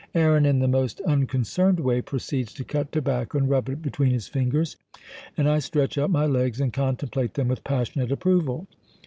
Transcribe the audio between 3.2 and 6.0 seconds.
and rub it between his fingers, and I stretch